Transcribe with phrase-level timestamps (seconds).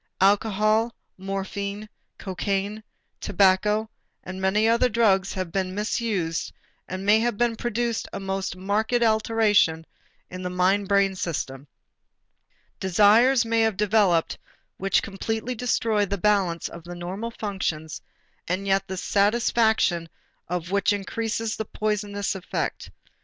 [0.19, 2.81] Alcohol, morphine, cocaine,
[3.19, 3.87] tobacco,
[4.23, 6.51] and many other drugs may have been misused
[6.87, 9.85] and may have produced a most marked alteration
[10.31, 11.67] in the mind brain system.
[12.79, 14.39] Desires may have developed
[14.77, 18.01] which completely destroy the balance of the normal functions
[18.47, 20.09] and yet the satisfaction
[20.47, 22.89] of which increases the poisoning effect.